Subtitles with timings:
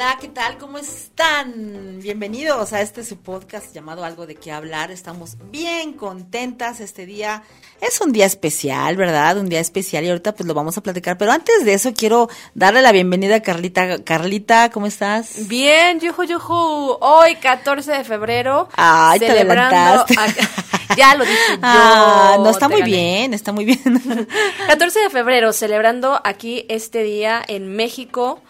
[0.00, 0.58] Hola, ¿qué tal?
[0.58, 1.98] ¿Cómo están?
[2.00, 4.92] Bienvenidos a este su podcast llamado Algo de qué hablar.
[4.92, 7.42] Estamos bien contentas este día.
[7.80, 9.38] Es un día especial, ¿verdad?
[9.38, 11.18] Un día especial y ahorita pues lo vamos a platicar.
[11.18, 14.04] Pero antes de eso quiero darle la bienvenida a Carlita.
[14.04, 15.48] Carlita, ¿cómo estás?
[15.48, 16.98] Bien, yuju, yuju.
[17.00, 18.68] Hoy, 14 de febrero.
[18.76, 20.14] Ay, te adelantaste.
[20.96, 21.58] ya lo dije yo.
[21.62, 23.82] Ah, no, está muy bien, está muy bien.
[24.68, 28.40] 14 de febrero, celebrando aquí este día en México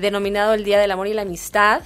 [0.00, 1.82] denominado el Día del Amor y la Amistad.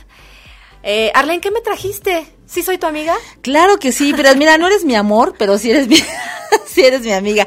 [0.82, 2.26] Eh, Arlene, ¿qué me trajiste?
[2.46, 3.14] ¿Sí soy tu amiga?
[3.42, 5.96] Claro que sí, pero mira, no eres mi amor, pero sí eres mi,
[6.66, 7.46] sí eres mi amiga.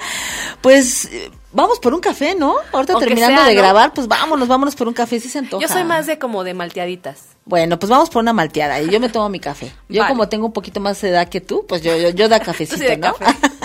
[0.62, 1.10] Pues
[1.52, 2.56] vamos por un café, ¿no?
[2.72, 5.62] Ahorita terminando de grabar, pues vámonos, vámonos por un café, si se antoja.
[5.62, 7.24] Yo soy más de como de malteaditas.
[7.46, 9.74] Bueno, pues vamos por una malteada y yo me tomo mi café.
[9.90, 12.40] Yo como tengo un poquito más de edad que tú, pues yo yo, yo da
[12.42, 13.16] cafecito, ¿no?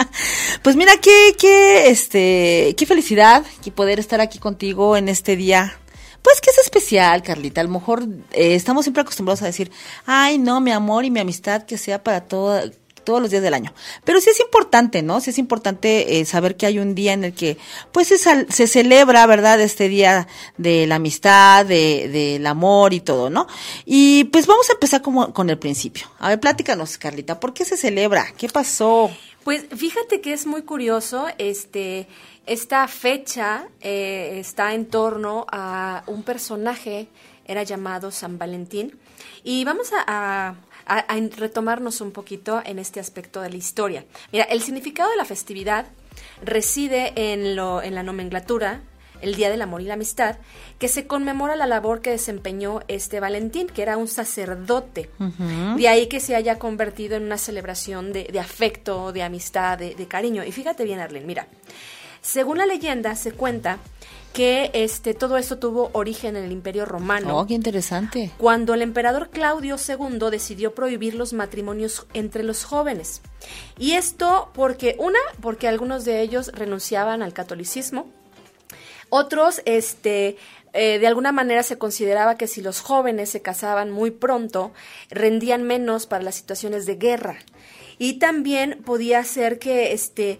[0.62, 5.78] pues mira qué qué este qué felicidad que poder estar aquí contigo en este día
[6.28, 7.62] pues que es especial, Carlita.
[7.62, 9.70] A lo mejor eh, estamos siempre acostumbrados a decir,
[10.04, 12.60] ay, no, mi amor y mi amistad que sea para todo,
[13.02, 13.72] todos los días del año.
[14.04, 15.22] Pero sí es importante, ¿no?
[15.22, 17.56] Sí es importante eh, saber que hay un día en el que,
[17.92, 19.58] pues, se, celebra, ¿verdad?
[19.58, 23.46] Este día de la amistad, de, del amor y todo, ¿no?
[23.86, 26.08] Y pues vamos a empezar como con el principio.
[26.18, 28.26] A ver, pláticanos, Carlita, ¿por qué se celebra?
[28.36, 29.10] ¿Qué pasó?
[29.44, 32.06] Pues fíjate que es muy curioso, este,
[32.48, 37.08] esta fecha eh, está en torno a un personaje,
[37.44, 38.98] era llamado San Valentín,
[39.44, 40.54] y vamos a,
[41.36, 44.06] retomarnos un poquito en este aspecto de la historia.
[44.32, 45.86] Mira, el significado de la festividad
[46.42, 48.80] reside en, lo, en la nomenclatura,
[49.20, 50.36] el Día del Amor y la Amistad,
[50.78, 55.10] que se conmemora la labor que desempeñó este Valentín, que era un sacerdote.
[55.76, 60.06] De ahí que se haya convertido en una celebración de, afecto, de amistad, de, de,
[60.06, 60.42] cariño.
[60.44, 61.48] Y fíjate bien, Arlen, mira,
[62.28, 63.78] según la leyenda, se cuenta
[64.34, 67.38] que este todo esto tuvo origen en el Imperio Romano.
[67.38, 68.30] Oh, qué interesante.
[68.36, 73.22] Cuando el emperador Claudio II decidió prohibir los matrimonios entre los jóvenes.
[73.78, 78.06] Y esto porque una, porque algunos de ellos renunciaban al catolicismo.
[79.08, 80.36] Otros, este,
[80.74, 84.72] eh, de alguna manera se consideraba que si los jóvenes se casaban muy pronto,
[85.08, 87.38] rendían menos para las situaciones de guerra
[87.98, 90.38] y también podía ser que este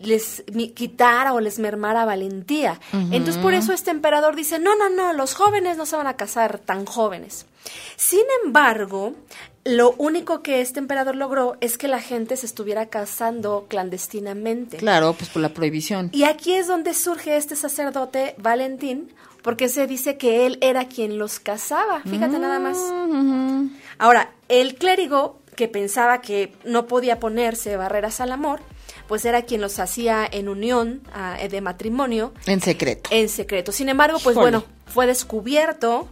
[0.00, 0.44] les
[0.74, 2.80] quitara o les mermara valentía.
[2.92, 6.16] Entonces por eso este emperador dice, no, no, no, los jóvenes no se van a
[6.16, 7.46] casar tan jóvenes.
[7.96, 9.14] Sin embargo,
[9.64, 14.76] lo único que este emperador logró es que la gente se estuviera casando clandestinamente.
[14.76, 16.10] Claro, pues por la prohibición.
[16.12, 19.12] Y aquí es donde surge este sacerdote Valentín,
[19.42, 22.00] porque se dice que él era quien los casaba.
[22.02, 22.78] Fíjate nada más.
[22.78, 23.68] Mm,
[23.98, 28.60] Ahora, el clérigo que pensaba que no podía ponerse barreras al amor,
[29.08, 32.32] pues era quien los hacía en unión ah, de matrimonio.
[32.46, 33.10] En secreto.
[33.12, 33.72] En secreto.
[33.72, 36.08] Sin embargo, pues bueno, fue descubierto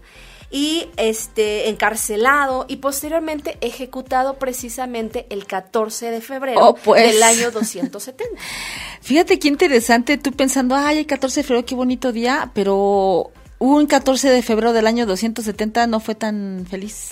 [0.51, 7.03] y este encarcelado y posteriormente ejecutado precisamente el 14 de febrero oh, pues.
[7.13, 8.41] del año 270.
[9.01, 13.87] Fíjate qué interesante tú pensando, ay, el 14 de febrero, qué bonito día, pero un
[13.87, 17.11] 14 de febrero del año 270 no fue tan feliz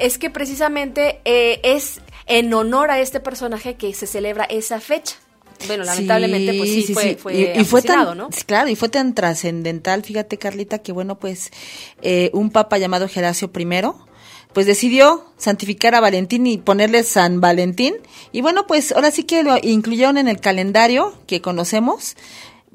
[0.00, 5.16] es que precisamente eh, es en honor a este personaje que se celebra esa fecha.
[5.66, 8.30] Bueno, lamentablemente, pues sí, fue, fue, y, fue tan, ¿no?
[8.46, 11.50] Claro, y fue tan trascendental, fíjate, Carlita, que bueno, pues
[12.00, 13.66] eh, un papa llamado Geracio I,
[14.54, 17.94] pues decidió santificar a Valentín y ponerle San Valentín.
[18.32, 22.16] Y bueno, pues ahora sí que lo incluyeron en el calendario que conocemos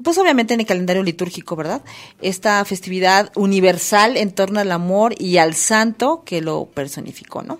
[0.02, 1.82] pues obviamente en el calendario litúrgico, ¿verdad?
[2.20, 7.58] Esta festividad universal en torno al amor y al santo que lo personificó, ¿no?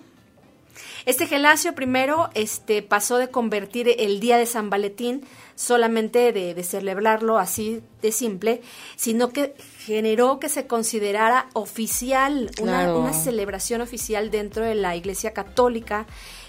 [1.07, 7.39] Este Gelasio primero este, pasó de convertir el día de San Valentín solamente de, celebrarlo
[7.39, 8.61] así de simple,
[8.97, 15.33] sino que generó que se considerara oficial, una, una celebración oficial dentro de la Iglesia
[15.33, 16.07] Católica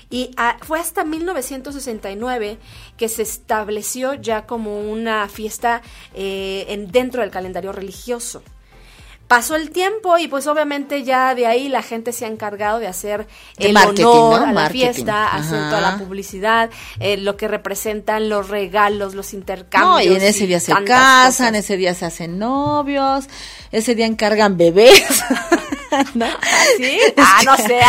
[0.10, 2.58] y ah, fue hasta 1969
[2.96, 5.82] que se estableció ya como una fiesta
[6.14, 8.42] eh, en, dentro del calendario religioso.
[9.28, 12.88] Pasó el tiempo y pues obviamente ya de ahí la gente se ha encargado de
[12.88, 13.28] hacer
[13.58, 16.70] el honor a la fiesta, hacer toda la publicidad,
[17.02, 20.06] eh, lo que representan los regalos, los intercambios.
[20.06, 23.26] No, y en ese día se casan, ese día se hacen novios,
[23.74, 25.24] ese día encargan bebés.
[26.14, 26.26] ¿no?
[26.26, 27.00] ¿Ah, ¿Sí?
[27.18, 27.80] Ah, no sé,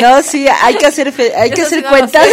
[0.00, 2.26] No, sí, hay que hacer, hay que hacer cuentas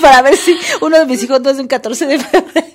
[0.00, 2.66] para ver si uno de mis hijos no es un 14 de febrero.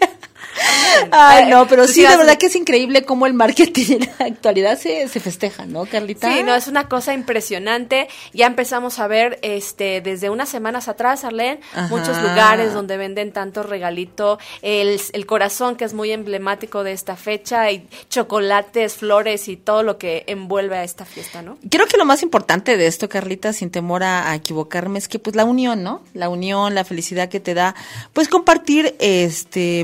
[1.11, 4.77] Ay, no, pero sí, de verdad que es increíble cómo el marketing en la actualidad
[4.77, 6.31] se, se festeja, ¿no, Carlita?
[6.31, 8.07] Sí, no, es una cosa impresionante.
[8.33, 11.59] Ya empezamos a ver este desde unas semanas atrás, Arlene,
[11.89, 17.15] muchos lugares donde venden tanto regalito, el, el corazón que es muy emblemático de esta
[17.15, 21.57] fecha, y chocolates, flores y todo lo que envuelve a esta fiesta, ¿no?
[21.69, 25.19] Creo que lo más importante de esto, Carlita, sin temor a, a equivocarme, es que
[25.19, 26.01] pues la unión, ¿no?
[26.13, 27.75] La unión, la felicidad que te da,
[28.13, 29.83] pues compartir este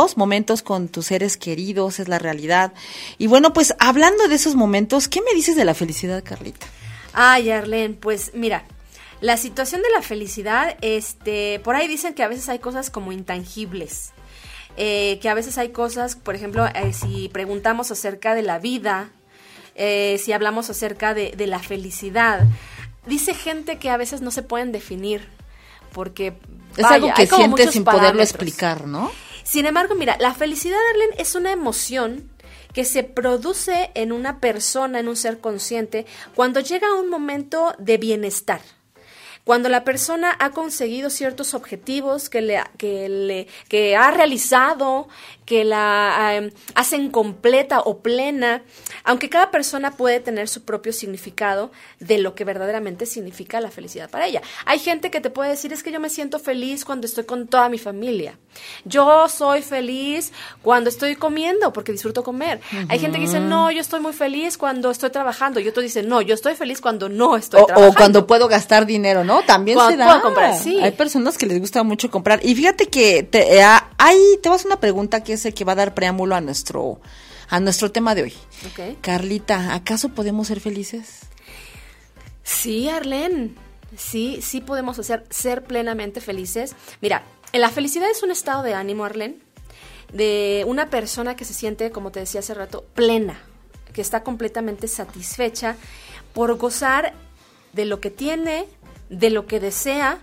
[0.00, 2.72] momentos, momentos con tus seres queridos, es la realidad.
[3.18, 6.66] Y bueno, pues hablando de esos momentos, ¿qué me dices de la felicidad, Carlita?
[7.12, 8.64] Ay, Arlene, pues mira,
[9.20, 13.12] la situación de la felicidad, este, por ahí dicen que a veces hay cosas como
[13.12, 14.12] intangibles.
[14.76, 19.10] Eh, que a veces hay cosas, por ejemplo, eh, si preguntamos acerca de la vida,
[19.74, 22.46] eh, si hablamos acerca de, de, la felicidad,
[23.04, 25.28] dice gente que a veces no se pueden definir,
[25.92, 26.34] porque...
[26.76, 29.10] Es algo que sientes sin poderlo explicar, ¿no?
[29.50, 32.30] Sin embargo, mira, la felicidad, Arlen, es una emoción
[32.72, 36.06] que se produce en una persona, en un ser consciente,
[36.36, 38.60] cuando llega un momento de bienestar.
[39.42, 45.08] Cuando la persona ha conseguido ciertos objetivos que le, que le que ha realizado,
[45.50, 48.62] que la eh, hacen completa o plena,
[49.02, 54.08] aunque cada persona puede tener su propio significado de lo que verdaderamente significa la felicidad
[54.08, 54.42] para ella.
[54.64, 57.48] Hay gente que te puede decir, es que yo me siento feliz cuando estoy con
[57.48, 58.38] toda mi familia.
[58.84, 60.32] Yo soy feliz
[60.62, 62.60] cuando estoy comiendo, porque disfruto comer.
[62.88, 65.58] Hay gente que dice, no, yo estoy muy feliz cuando estoy trabajando.
[65.58, 67.92] Y otro dice, no, yo estoy feliz cuando no estoy trabajando.
[67.92, 69.42] O cuando puedo gastar dinero, ¿no?
[69.42, 70.20] También se da.
[70.20, 70.78] comprar, sí.
[70.80, 72.38] Hay personas que les gusta mucho comprar.
[72.44, 73.64] Y fíjate que te, eh,
[73.98, 76.40] hay, te vas a una pregunta que es el que va a dar preámbulo a
[76.40, 77.00] nuestro,
[77.48, 78.34] a nuestro tema de hoy.
[79.00, 81.20] Carlita, ¿acaso podemos ser felices?
[82.42, 83.54] Sí, Arlene.
[83.96, 86.76] Sí, sí podemos hacer, ser plenamente felices.
[87.00, 89.38] Mira, la felicidad es un estado de ánimo, Arlene,
[90.12, 93.40] de una persona que se siente, como te decía hace rato, plena,
[93.92, 95.76] que está completamente satisfecha
[96.32, 97.14] por gozar
[97.72, 98.66] de lo que tiene,
[99.08, 100.20] de lo que desea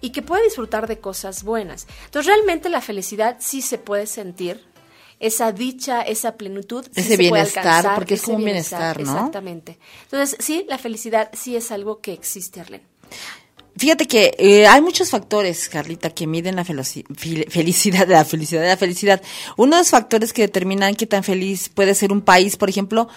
[0.00, 1.86] y que puede disfrutar de cosas buenas.
[2.04, 4.64] Entonces, realmente la felicidad sí se puede sentir,
[5.20, 6.86] esa dicha, esa plenitud.
[6.94, 9.10] Ese bienestar, porque es como un bienestar, ¿no?
[9.10, 9.78] Exactamente.
[10.04, 12.84] Entonces, sí, la felicidad sí es algo que existe, Arlene.
[13.78, 16.64] Fíjate que eh, hay muchos factores, Carlita, que miden la
[17.48, 19.22] felicidad, la felicidad, de la felicidad.
[19.56, 23.08] Uno de los factores que determinan qué tan feliz puede ser un país, por ejemplo,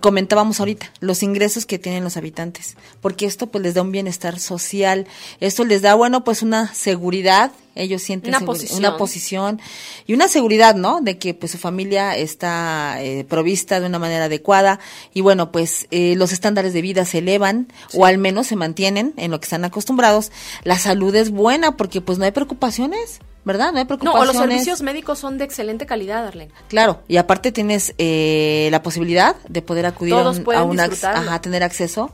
[0.00, 4.38] comentábamos ahorita, los ingresos que tienen los habitantes, porque esto pues les da un bienestar
[4.38, 5.06] social,
[5.40, 8.78] esto les da, bueno, pues una seguridad, ellos sienten una, posición.
[8.78, 9.60] una posición
[10.06, 11.00] y una seguridad, ¿no?
[11.00, 14.80] De que pues su familia está eh, provista de una manera adecuada
[15.12, 19.12] y bueno, pues eh, los estándares de vida se elevan o al menos se mantienen
[19.16, 20.32] en lo que están acostumbrados,
[20.64, 23.20] la salud es buena porque pues no hay preocupaciones.
[23.46, 23.72] ¿Verdad?
[23.72, 24.26] No hay preocupaciones.
[24.26, 26.50] No, los servicios médicos son de excelente calidad, Arlene.
[26.68, 31.62] Claro, y aparte tienes eh, la posibilidad de poder acudir a un, a ajá, tener
[31.62, 32.10] acceso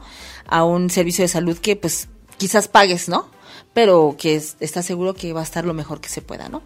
[0.47, 3.31] a un servicio de salud que pues quizás pagues, ¿no?
[3.73, 6.63] Pero que es, está seguro que va a estar lo mejor que se pueda, ¿no?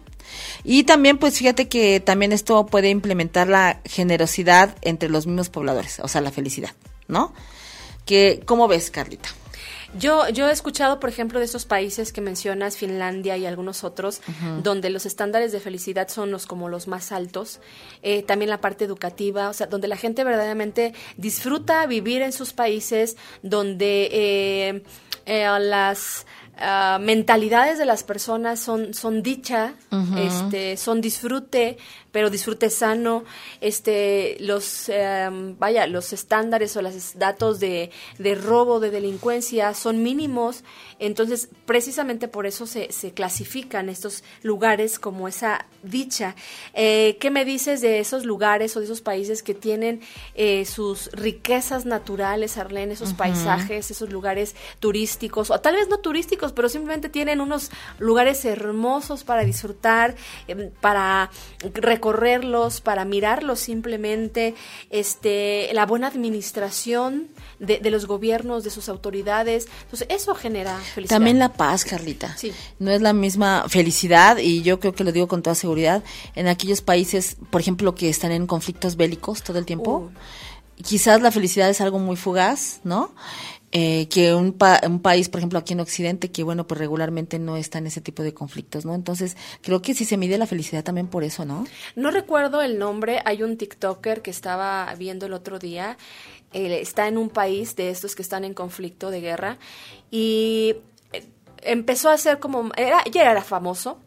[0.65, 6.01] Y también, pues fíjate que también esto puede implementar la generosidad entre los mismos pobladores,
[6.01, 6.71] o sea, la felicidad,
[7.07, 7.33] ¿no?
[8.05, 9.29] Que, ¿Cómo ves, Carlita?
[9.99, 14.21] Yo, yo he escuchado, por ejemplo, de esos países que mencionas, Finlandia y algunos otros,
[14.63, 17.59] donde los estándares de felicidad son los como los más altos.
[18.01, 22.53] Eh, también la parte educativa, o sea, donde la gente verdaderamente disfruta vivir en sus
[22.53, 24.83] países, donde eh,
[25.25, 26.25] eh, las
[26.59, 29.75] Uh, mentalidades de las personas son, son dicha,
[30.17, 31.77] este, son disfrute,
[32.11, 33.23] pero disfrute sano,
[33.61, 40.03] este, los, em, vaya, los estándares o los datos de, de, robo, de delincuencia son
[40.03, 40.63] mínimos,
[40.99, 46.35] entonces precisamente por eso se, se clasifican estos lugares como esa dicha.
[46.73, 50.01] Eh, ¿Qué me dices de esos lugares o de esos países que tienen
[50.35, 56.53] eh, sus riquezas naturales, Arlene, esos paisajes, esos lugares turísticos, o tal vez no turísticos,
[56.53, 60.15] pero simplemente tienen unos lugares hermosos para disfrutar,
[60.47, 61.29] em, para
[61.97, 64.55] recorrerlos, para mirarlos simplemente,
[64.89, 67.27] este, la buena administración
[67.59, 69.67] de, de, los gobiernos, de sus autoridades.
[69.83, 71.15] Entonces, eso genera felicidad.
[71.15, 72.37] También la paz, Carlita.
[72.37, 72.53] Sí.
[72.79, 76.03] No es la misma felicidad, y yo creo que lo digo con toda seguridad,
[76.35, 79.97] en aquellos países, por ejemplo, que están en conflictos bélicos todo el tiempo.
[79.97, 80.83] Uh.
[80.83, 83.11] Quizás la felicidad es algo muy fugaz, ¿no?
[83.79, 84.57] Eh, que un,
[84.87, 88.01] un, país, por ejemplo, aquí en Occidente, que bueno, pues regularmente no está en ese
[88.01, 88.95] tipo de conflictos, ¿no?
[88.95, 91.63] Entonces, creo que sí se mide la felicidad también por eso, ¿no?
[91.95, 95.95] No recuerdo el nombre, hay un TikToker que estaba viendo el otro día,
[96.53, 99.59] eh, está en un país de estos que están en conflicto de guerra
[100.09, 100.77] y
[101.13, 101.27] eh,
[101.61, 103.99] empezó a hacer como, era, ya era famoso,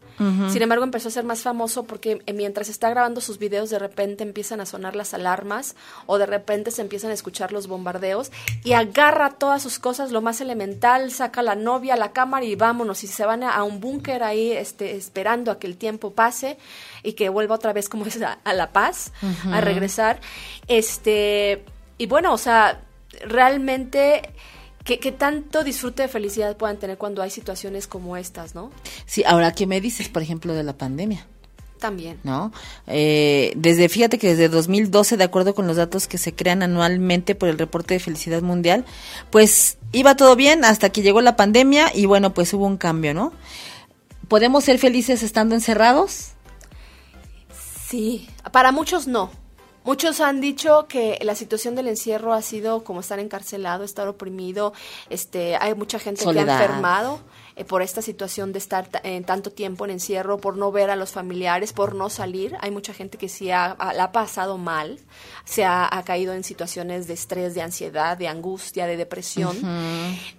[0.49, 3.79] Sin embargo, empezó a ser más famoso porque eh, mientras está grabando sus videos, de
[3.79, 5.75] repente empiezan a sonar las alarmas
[6.05, 8.31] o de repente se empiezan a escuchar los bombardeos
[8.63, 13.03] y agarra todas sus cosas, lo más elemental, saca la novia, la cámara y vámonos.
[13.03, 16.57] Y se van a, un búnker ahí este, esperando a que el tiempo pase
[17.03, 19.11] y que vuelva otra vez como es a, la paz,
[19.51, 20.19] a regresar.
[20.67, 21.63] Este,
[21.97, 22.81] y bueno, o sea,
[23.25, 24.29] realmente
[24.83, 28.71] ¿Qué, tanto disfrute de felicidad puedan tener cuando hay situaciones como estas, no?
[29.05, 31.27] Sí, ahora, ¿qué me dices, por ejemplo, de la pandemia?
[31.79, 32.19] También.
[32.23, 32.51] ¿No?
[32.87, 37.35] Eh, desde, fíjate que desde 2012, de acuerdo con los datos que se crean anualmente
[37.35, 38.85] por el reporte de felicidad mundial,
[39.29, 43.13] pues iba todo bien hasta que llegó la pandemia y bueno, pues hubo un cambio,
[43.13, 43.33] ¿no?
[44.27, 46.29] ¿Podemos ser felices estando encerrados?
[47.87, 49.31] Sí, para muchos no.
[49.83, 54.73] Muchos han dicho que la situación del encierro ha sido como estar encarcelado, estar oprimido.
[55.09, 57.19] Este, hay mucha gente que ha enfermado
[57.55, 60.95] eh, por esta situación de estar en tanto tiempo en encierro, por no ver a
[60.95, 62.55] los familiares, por no salir.
[62.61, 64.99] Hay mucha gente que sí ha, la ha pasado mal,
[65.45, 69.57] se ha, caído en situaciones de estrés, de ansiedad, de angustia, de depresión.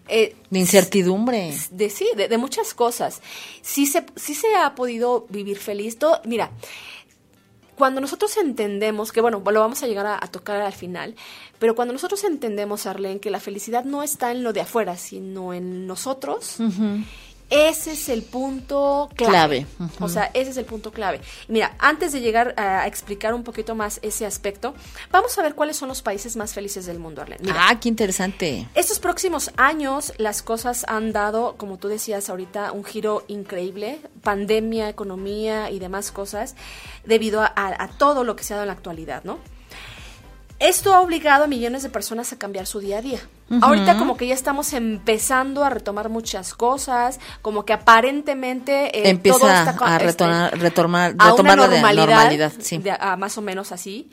[0.08, 1.54] Eh, de incertidumbre.
[1.70, 3.20] De, sí, de, muchas cosas.
[3.60, 5.98] Sí se, sí se ha podido vivir feliz.
[5.98, 6.50] Todo, mira,
[7.82, 11.16] cuando nosotros entendemos, que bueno, lo vamos a llegar a, tocar al final,
[11.58, 15.52] pero cuando nosotros entendemos, Arlene, que la felicidad no está en lo de afuera, sino
[15.52, 16.58] en nosotros,
[17.52, 19.66] ese es el punto clave.
[20.00, 21.20] O sea, ese es el punto clave.
[21.48, 24.74] Mira, antes de llegar a explicar un poquito más ese aspecto,
[25.10, 27.52] vamos a ver cuáles son los países más felices del mundo, Arlene.
[27.54, 28.66] ah, qué interesante.
[28.74, 34.88] Estos próximos años las cosas han dado, como tú decías ahorita, un giro increíble, pandemia,
[34.88, 36.56] economía y demás cosas,
[37.04, 39.38] debido a, a todo lo que se ha dado en la actualidad, ¿no?
[40.62, 43.18] Esto ha obligado a millones de personas a cambiar su día a día.
[43.60, 49.38] Ahorita como que ya estamos empezando a retomar muchas cosas, como que aparentemente eh, empieza
[49.40, 52.80] todo está, a este, retomar, retomar, a una normalidad, sí.
[53.18, 54.08] más o menos así.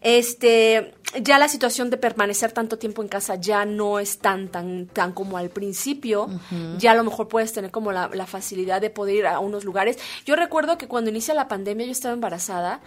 [0.00, 4.86] Este, ya la situación de permanecer tanto tiempo en casa ya no es tan tan
[4.86, 6.28] tan como al principio.
[6.76, 9.64] Ya a lo mejor puedes tener como la, la facilidad de poder ir a unos
[9.64, 9.98] lugares.
[10.24, 12.80] Yo recuerdo que cuando inicia la pandemia yo estaba embarazada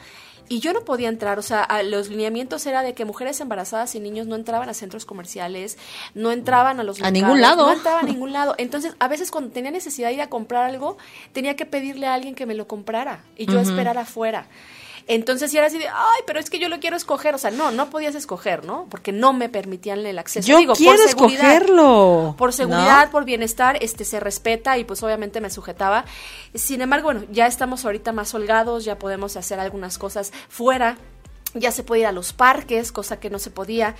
[0.51, 4.01] y yo no podía entrar, o sea, los lineamientos era de que mujeres embarazadas y
[4.01, 5.77] niños no entraban a centros comerciales,
[6.13, 8.55] no entraban a los a ningún lado, no entraban a ningún lado.
[8.58, 10.98] Entonces, a veces cuando tenía necesidad de ir a comprar algo,
[11.31, 14.50] tenía que pedirle a alguien que me lo comprara y yo esperar afuera.
[15.08, 17.36] Entonces, si era así de, ay, pero es que yo lo quiero escoger.
[17.36, 18.88] O sea, no, no podías escoger, ¿no?
[18.89, 20.48] Porque no me permitían el acceso.
[20.48, 22.36] Yo Digo, quiero por escogerlo.
[22.38, 26.05] Por seguridad, por bienestar, este se respeta y pues obviamente me sujetaba.
[26.53, 30.98] Sin embargo, bueno, ya estamos ahorita más holgados, ya podemos hacer algunas cosas fuera
[31.53, 33.96] ya se puede ir a los parques, cosa que no se podía.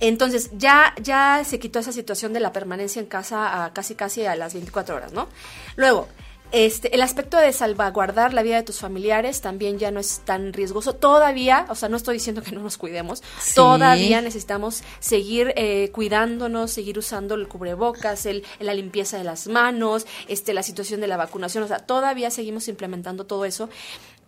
[0.00, 4.26] Entonces, ya, ya se quitó esa situación de la permanencia en casa a casi casi
[4.26, 5.28] a las 24 horas, ¿no?
[5.76, 6.08] Luego,
[6.52, 10.52] este, el aspecto de salvaguardar la vida de tus familiares también ya no es tan
[10.52, 10.94] riesgoso.
[10.94, 13.22] Todavía, o sea, no estoy diciendo que no nos cuidemos,
[13.54, 20.06] todavía necesitamos seguir eh, cuidándonos, seguir usando el cubrebocas, el, la limpieza de las manos,
[20.28, 23.68] este, la situación de la vacunación, o sea, todavía seguimos implementando todo eso,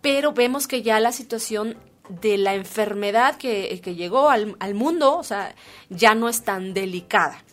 [0.01, 1.77] pero vemos que ya la situación
[2.21, 5.55] de la enfermedad que, que llegó al, al mundo, o sea,
[5.89, 7.43] ya no es tan delicada.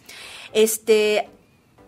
[0.53, 1.29] Este,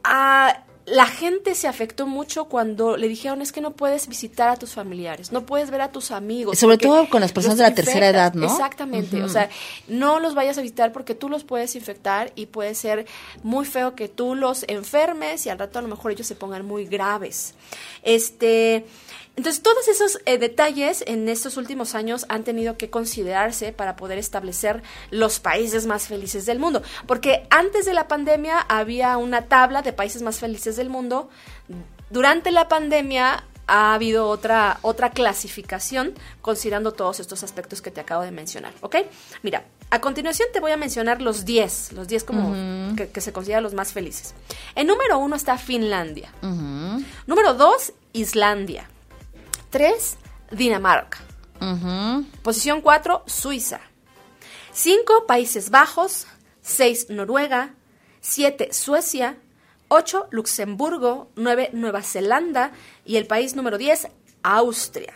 [0.05, 4.57] a, la gente se afectó mucho cuando le dijeron es que no puedes visitar a
[4.57, 6.59] tus familiares, no puedes ver a tus amigos.
[6.59, 8.47] Sobre todo con las personas de la tercera edad, ¿no?
[8.47, 9.51] Exactamente, o sea,
[9.87, 13.07] no los vayas a visitar porque tú los puedes infectar y puede ser
[13.43, 16.65] muy feo que tú los enfermes y al rato a lo mejor ellos se pongan
[16.65, 17.55] muy graves.
[18.03, 18.85] Este,
[19.39, 24.19] entonces, todos esos eh, detalles en estos últimos años han tenido que considerarse para poder
[24.19, 26.83] establecer los países más felices del mundo.
[27.07, 31.31] Porque antes de la pandemia había una tabla de países más felices del mundo.
[32.11, 38.25] Durante la pandemia ha habido otra, otra clasificación considerando todos estos aspectos que te acabo
[38.25, 38.75] de mencionar.
[38.81, 38.97] ¿Ok?
[39.45, 43.63] Mira, a continuación te voy a mencionar los 10, los 10 como que, se consideran
[43.63, 44.35] los más felices.
[44.75, 46.33] En número uno está Finlandia.
[46.43, 48.89] Número dos, Islandia.
[49.71, 50.17] 3,
[50.53, 51.19] Dinamarca.
[52.43, 53.81] Posición 4, Suiza.
[54.73, 56.27] 5, Países Bajos.
[56.63, 57.75] 6, Noruega.
[58.21, 59.39] 7, Suecia.
[59.89, 61.31] 8, Luxemburgo.
[61.37, 62.73] 9, Nueva Zelanda.
[63.05, 64.09] Y el país número 10,
[64.43, 65.15] Austria.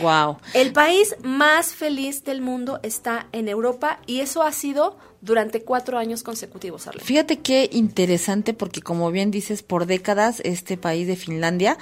[0.00, 0.38] Wow.
[0.54, 5.98] El país más feliz del mundo está en Europa y eso ha sido durante cuatro
[5.98, 6.86] años consecutivos.
[6.86, 7.04] Arlene.
[7.04, 11.78] Fíjate qué interesante porque como bien dices, por décadas este país de Finlandia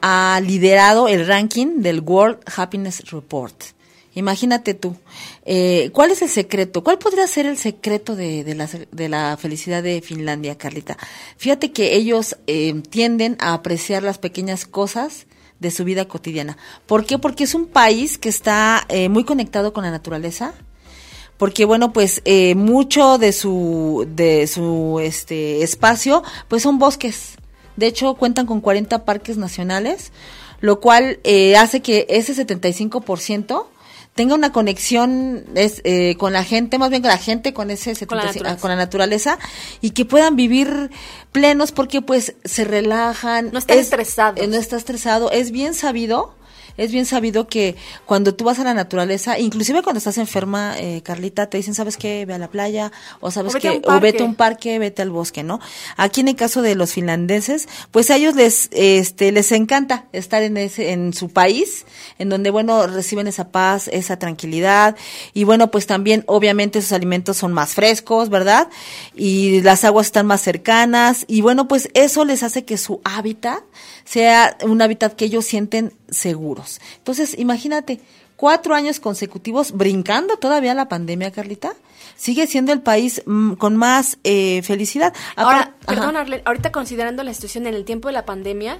[0.00, 3.54] ha liderado el ranking del World Happiness Report.
[4.14, 4.96] Imagínate tú,
[5.44, 6.82] eh, ¿cuál es el secreto?
[6.82, 10.96] ¿Cuál podría ser el secreto de, de, la, de la, felicidad de Finlandia, Carlita?
[11.36, 15.26] Fíjate que ellos eh, tienden a apreciar las pequeñas cosas
[15.60, 16.56] de su vida cotidiana.
[16.86, 17.18] ¿Por qué?
[17.18, 20.54] Porque es un país que está eh, muy conectado con la naturaleza,
[21.38, 27.34] porque bueno pues eh, mucho de su de su este espacio pues son bosques
[27.76, 30.12] de hecho cuentan con 40 parques nacionales
[30.60, 33.66] lo cual eh, hace que ese 75%
[34.16, 38.06] tenga una conexión es, eh, con la gente, más bien con la gente, con ese
[38.06, 39.38] con la, con la, naturaleza
[39.82, 40.90] y que puedan vivir
[41.32, 43.50] plenos porque pues se relajan.
[43.52, 44.48] No están estresados.
[44.48, 45.30] no está estresado.
[45.30, 46.34] Es bien sabido
[46.76, 51.02] es bien sabido que cuando tú vas a la naturaleza, inclusive cuando estás enferma, eh,
[51.02, 52.26] Carlita, te dicen, ¿sabes qué?
[52.26, 55.42] Ve a la playa, o sabes qué, o vete a un parque, vete al bosque,
[55.42, 55.60] ¿no?
[55.96, 60.42] Aquí en el caso de los finlandeses, pues a ellos les, este, les encanta estar
[60.42, 61.86] en ese, en su país,
[62.18, 64.96] en donde, bueno, reciben esa paz, esa tranquilidad,
[65.32, 68.68] y bueno, pues también, obviamente, sus alimentos son más frescos, ¿verdad?
[69.14, 73.62] Y las aguas están más cercanas, y bueno, pues eso les hace que su hábitat
[74.04, 75.92] sea un hábitat que ellos sienten
[76.98, 78.00] Entonces, imagínate,
[78.36, 81.72] cuatro años consecutivos brincando todavía la pandemia, Carlita.
[82.14, 85.12] Sigue siendo el país mm, con más eh, felicidad.
[85.34, 88.78] Ahora, perdón, ahorita considerando la situación en el tiempo de la pandemia,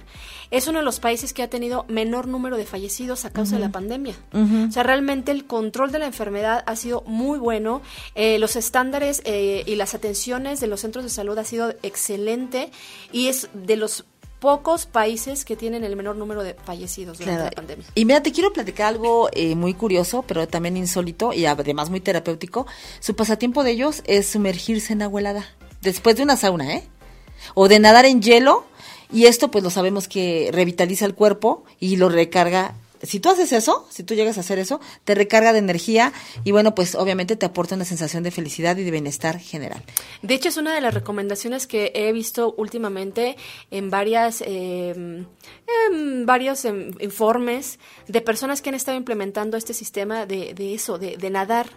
[0.50, 3.60] es uno de los países que ha tenido menor número de fallecidos a causa de
[3.60, 4.14] la pandemia.
[4.32, 7.82] O sea, realmente el control de la enfermedad ha sido muy bueno,
[8.14, 12.70] eh, los estándares eh, y las atenciones de los centros de salud ha sido excelente
[13.12, 14.04] y es de los
[14.40, 17.86] pocos países que tienen el menor número de fallecidos durante la pandemia.
[17.94, 22.00] Y mira, te quiero platicar algo eh, muy curioso, pero también insólito y además muy
[22.00, 22.66] terapéutico.
[23.00, 25.46] Su pasatiempo de ellos es sumergirse en agua helada,
[25.82, 26.84] después de una sauna, ¿eh?
[27.54, 28.64] O de nadar en hielo,
[29.12, 32.74] y esto pues lo sabemos que revitaliza el cuerpo y lo recarga
[33.06, 36.12] si tú haces eso, si tú llegas a hacer eso, te recarga de energía
[36.44, 39.82] y bueno, pues obviamente te aporta una sensación de felicidad y de bienestar general.
[40.22, 43.36] De hecho, es una de las recomendaciones que he visto últimamente
[43.70, 45.26] en varias, em,
[45.90, 50.98] en varios em, informes de personas que han estado implementando este sistema de, de eso,
[50.98, 51.68] de, de nadar,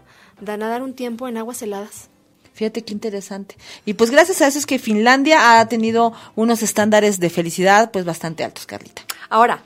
[0.42, 2.10] de nadar un tiempo en aguas heladas.
[2.54, 3.56] Fíjate qué interesante.
[3.86, 8.04] Y pues gracias a eso es que Finlandia ha tenido unos estándares de felicidad pues
[8.04, 9.04] bastante altos, Carlita.
[9.30, 9.64] Ahora,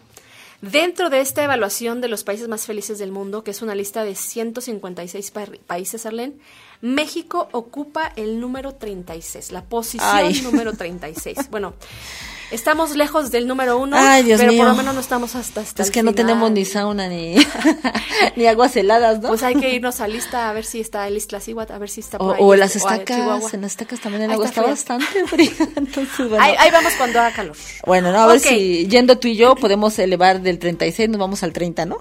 [0.64, 4.06] Dentro de esta evaluación de los países más felices del mundo, que es una lista
[4.06, 5.34] de 156
[5.68, 6.38] países, Arlene,
[6.80, 11.50] México ocupa el número 36, la posición número 36.
[11.50, 11.74] Bueno,
[12.54, 16.04] Estamos lejos del número uno, pero por lo menos no estamos hasta, hasta Es que
[16.04, 17.36] no tenemos ni sauna ni,
[18.36, 19.30] ni aguas heladas, ¿no?
[19.30, 22.02] Pues hay que irnos a lista a ver si está el Isla a ver si
[22.02, 22.40] está por o, ahí.
[22.42, 25.52] O las estacas, en las estacas también el agua está, bastante fría.
[25.76, 26.38] Entonces, bueno.
[26.40, 27.58] ahí, vamos cuando haga calor.
[27.88, 31.42] Bueno, no, a ver si yendo tú y yo podemos elevar del 36, nos vamos
[31.42, 31.98] al 30, ¿no?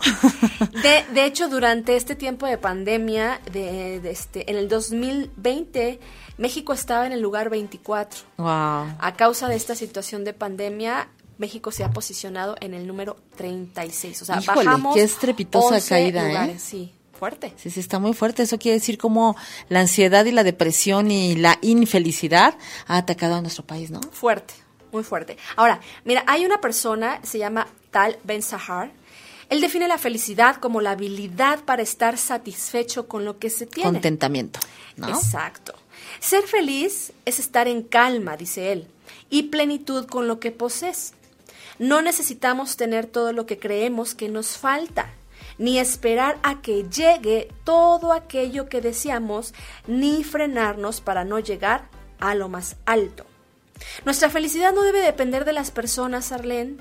[0.83, 5.99] de, de hecho, durante este tiempo de pandemia, de, de este, en el 2020
[6.39, 8.21] México estaba en el lugar 24.
[8.39, 8.49] Wow.
[8.49, 14.23] A causa de esta situación de pandemia, México se ha posicionado en el número 36.
[14.23, 14.97] O sea, bajamos.
[14.97, 16.59] Qué estrepitosa caída, ¿eh?
[16.59, 17.53] Sí, fuerte.
[17.57, 18.43] Sí, sí, está muy fuerte.
[18.43, 19.37] Eso quiere decir como
[19.69, 24.01] la ansiedad y la depresión y la infelicidad ha atacado a nuestro país, ¿no?
[24.11, 24.55] Fuerte,
[24.91, 25.37] muy fuerte.
[25.55, 28.91] Ahora, mira, hay una persona, se llama Tal Ben Sahar.
[29.49, 33.93] Él define la felicidad como la habilidad para estar satisfecho con lo que se tiene.
[33.93, 34.59] Contentamiento.
[34.97, 35.09] ¿no?
[35.09, 35.75] Exacto.
[36.19, 38.89] Ser feliz es estar en calma, dice él,
[39.33, 41.15] y plenitud con lo que posees.
[41.79, 45.11] No necesitamos tener todo lo que creemos que nos falta,
[45.57, 49.55] ni esperar a que llegue todo aquello que deseamos,
[49.87, 51.89] ni frenarnos para no llegar
[52.21, 53.25] a lo más alto.
[54.05, 56.77] Nuestra felicidad no debe depender de las personas, Arlene.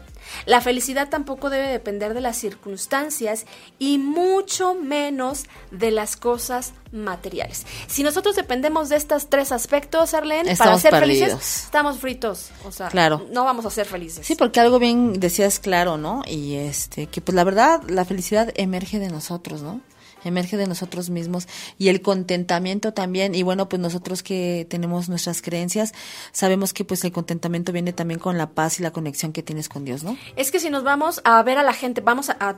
[0.46, 3.46] La felicidad tampoco debe depender de las circunstancias
[3.80, 7.66] y mucho menos de las cosas materiales.
[7.88, 12.50] Si nosotros dependemos de estos tres aspectos, Arlene, para ser felices, estamos fritos.
[12.66, 13.26] O sea, claro.
[13.32, 14.26] no vamos a ser felices.
[14.26, 16.24] Sí, porque algo bien decías claro, ¿no?
[16.28, 19.82] Y este, que pues la verdad, la felicidad emerge de nosotros, ¿no?
[20.24, 23.36] Emerge de nosotros mismos y el contentamiento también.
[23.36, 25.94] Y bueno pues nosotros que tenemos nuestras creencias
[26.32, 29.70] sabemos que pues el contentamiento viene también con la paz y la conexión que tienes
[29.70, 32.58] con Dios no es que si nos vamos a ver a la gente vamos a,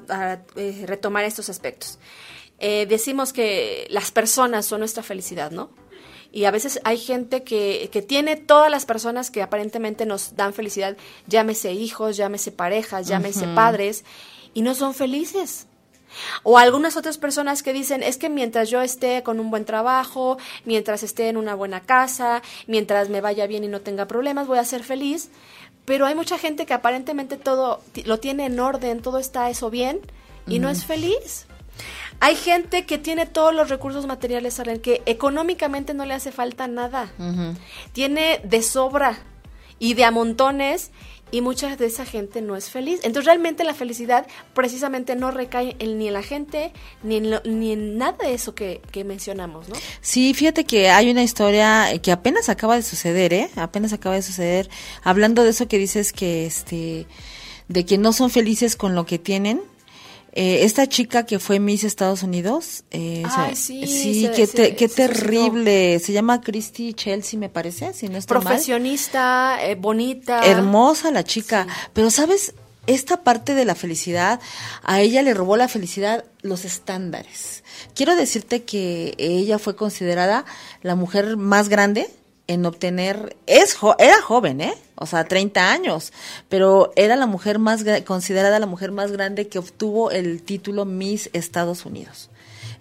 [0.55, 1.99] eh, retomar estos aspectos.
[2.59, 5.69] Eh, decimos que las personas son nuestra felicidad no
[6.33, 10.51] y a veces hay gente que, que tiene todas las personas que aparentemente nos dan
[10.53, 10.97] felicidad,
[11.27, 14.03] llámese hijos, llámese parejas, llámese padres,
[14.55, 15.67] y no son felices.
[16.43, 20.37] O algunas otras personas que dicen, es que mientras yo esté con un buen trabajo,
[20.65, 24.59] mientras esté en una buena casa, mientras me vaya bien y no tenga problemas, voy
[24.59, 25.29] a ser feliz.
[25.85, 29.99] Pero hay mucha gente que aparentemente todo lo tiene en orden, todo está eso bien
[30.47, 31.45] y no es feliz.
[32.19, 37.11] Hay gente que tiene todos los recursos materiales, que económicamente no le hace falta nada.
[37.91, 39.17] Tiene de sobra
[39.79, 40.91] y de a montones
[41.33, 42.99] y mucha de esa gente no es feliz.
[43.01, 47.97] Entonces realmente la felicidad precisamente no recae ni en la gente ni en, ni en
[47.97, 49.75] nada de eso que, que, mencionamos, ¿no?
[49.99, 53.49] Sí, fíjate que hay una historia que apenas acaba de suceder, ¿eh?
[53.55, 54.69] Apenas acaba de suceder.
[55.01, 57.07] Hablando de eso que dices que, este,
[57.67, 59.59] de que no son felices con lo que tienen,
[60.35, 65.99] eh, esta chica que fue Miss Estados Unidos, eh, sí, sí qué, terrible.
[65.99, 70.41] Se llama Christy Chelsea, me parece, si no estoy Profesionista, eh, bonita.
[70.43, 71.67] Hermosa la chica.
[71.93, 72.55] Pero, ¿sabes?
[72.87, 74.39] Esta parte de la felicidad,
[74.81, 77.63] a ella le robó la felicidad los estándares.
[77.93, 80.45] Quiero decirte que ella fue considerada
[80.81, 82.09] la mujer más grande
[82.47, 84.73] en obtener, es era joven, ¿eh?
[84.95, 86.11] O sea, 30 años,
[86.49, 91.29] pero era la mujer más, considerada la mujer más grande que obtuvo el título Miss
[91.33, 92.29] Estados Unidos.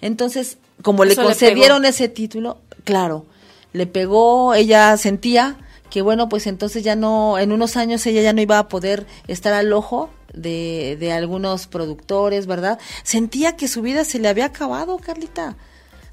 [0.01, 3.25] Entonces, como le concedieron ese título, claro,
[3.73, 5.59] le pegó, ella sentía
[5.91, 9.07] que bueno, pues entonces ya no, en unos años ella ya no iba a poder
[9.29, 12.79] estar al ojo de, de algunos productores, ¿verdad?
[13.03, 15.57] Sentía que su vida se le había acabado, Carlita,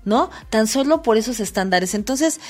[0.03, 0.29] ¿no?
[0.49, 1.93] Tan solo por esos estándares.
[1.93, 2.41] Entonces,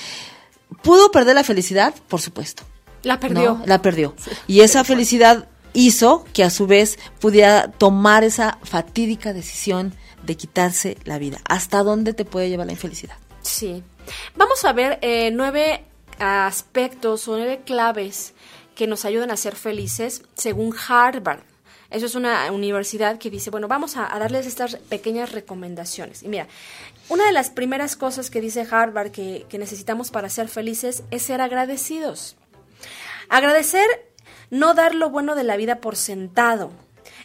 [0.83, 1.93] ¿Pudo perder la felicidad?
[2.07, 2.63] Por supuesto.
[3.03, 3.61] La perdió.
[3.65, 4.15] La perdió.
[4.47, 10.97] y esa felicidad hizo que a su vez pudiera tomar esa fatídica decisión de quitarse
[11.05, 11.39] la vida.
[11.47, 13.15] ¿Hasta dónde te puede llevar la infelicidad?
[13.41, 13.83] Sí.
[14.35, 15.85] Vamos a ver eh, nueve
[16.19, 18.33] aspectos o nueve claves
[18.75, 21.41] que nos ayudan a ser felices según Harvard.
[21.91, 26.21] Eso es una universidad que dice, bueno, vamos a, darles estas pequeñas recomendaciones.
[26.23, 26.47] Y mira,
[27.09, 31.23] una de las primeras cosas que dice Harvard que, que necesitamos para ser felices es
[31.23, 32.35] ser agradecidos.
[33.27, 33.87] Agradecer,
[34.51, 36.71] no dar lo bueno de la vida por sentado.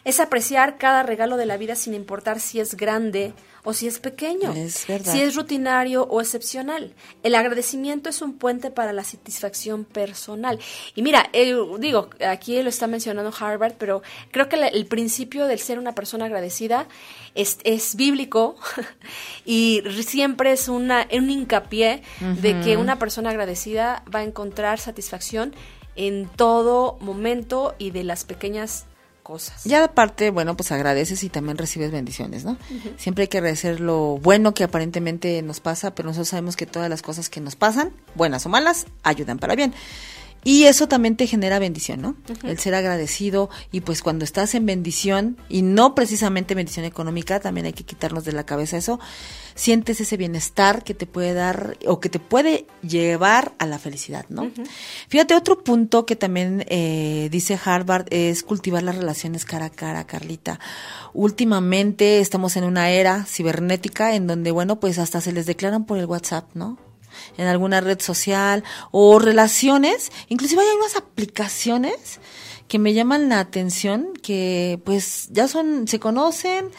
[0.03, 3.33] Es apreciar cada regalo de la vida sin importar si es grande
[3.65, 6.93] o si es pequeño, si es rutinario o excepcional.
[7.23, 10.59] El agradecimiento es un puente para la satisfacción personal.
[10.95, 15.59] Y mira, eh, digo, aquí lo está mencionando Harvard, pero creo que el principio del
[15.59, 16.87] ser una persona agradecida
[17.33, 18.55] es, es bíblico
[19.45, 22.03] y siempre es una, un hincapié
[22.41, 25.53] de que una persona agradecida va a encontrar satisfacción
[25.95, 28.85] en todo momento y de las pequeñas
[29.25, 29.63] cosas.
[29.63, 32.57] Ya aparte, bueno, pues agradeces y también recibes bendiciones, ¿no?
[32.97, 36.91] Siempre hay que agradecer lo bueno que aparentemente nos pasa, pero nosotros sabemos que todas
[36.91, 39.73] las cosas que nos pasan, buenas o malas, ayudan para bien.
[40.47, 42.15] Y eso también te genera bendición, ¿no?
[42.43, 47.65] El ser agradecido y pues cuando estás en bendición y no precisamente bendición económica, también
[47.65, 48.99] hay que quitarnos de la cabeza eso,
[49.55, 54.27] sientes ese bienestar que te puede dar o que te puede llevar a la felicidad,
[54.29, 54.51] ¿no?
[55.07, 60.05] Fíjate, otro punto que también eh, dice Harvard es cultivar las relaciones cara a cara,
[60.05, 60.59] Carlita.
[61.15, 65.97] Últimamente estamos en una era cibernética en donde, bueno, pues hasta se les declaran por
[65.97, 66.84] el WhatsApp, ¿no?
[67.37, 72.19] En alguna red social o relaciones, inclusive hay unas aplicaciones
[72.67, 76.71] que me llaman la atención que pues ya son se conocen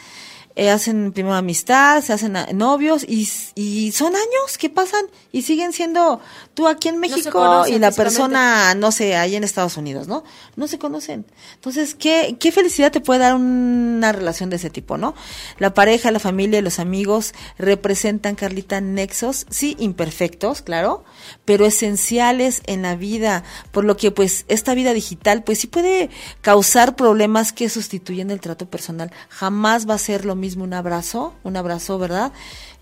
[0.57, 5.71] eh, hacen primero amistad, se hacen novios y, y, son años que pasan y siguen
[5.71, 6.19] siendo
[6.55, 10.23] tú aquí en México y la persona, no sé, ahí en Estados Unidos, ¿no?
[10.55, 11.27] No se conocen.
[11.53, 15.13] Entonces, ¿qué, qué felicidad te puede dar una relación de ese tipo, ¿no?
[15.59, 21.05] La pareja, la familia, los amigos representan, Carlita, nexos, sí, imperfectos, claro,
[21.45, 26.09] pero esenciales en la vida, por lo que pues esta vida digital pues sí puede
[26.41, 29.11] causar problemas que sustituyen el trato personal.
[29.29, 32.31] Jamás va a ser lo mismo un abrazo, un abrazo, ¿verdad?